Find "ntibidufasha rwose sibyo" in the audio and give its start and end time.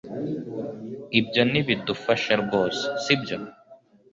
1.49-3.37